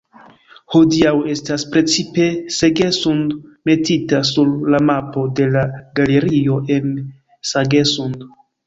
[0.75, 2.25] Hodiaŭ estas precipe
[2.57, 3.37] Sagesund
[3.71, 5.67] metita sur la mapo de la
[6.03, 6.95] galerio en
[7.55, 8.31] Sagesund.